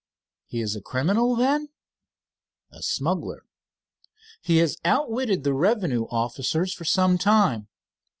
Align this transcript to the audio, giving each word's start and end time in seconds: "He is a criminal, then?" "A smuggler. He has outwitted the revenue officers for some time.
"He 0.47 0.61
is 0.61 0.75
a 0.75 0.81
criminal, 0.81 1.35
then?" 1.35 1.69
"A 2.71 2.81
smuggler. 2.81 3.45
He 4.41 4.57
has 4.57 4.79
outwitted 4.83 5.43
the 5.43 5.53
revenue 5.53 6.05
officers 6.09 6.73
for 6.73 6.85
some 6.85 7.19
time. 7.19 7.67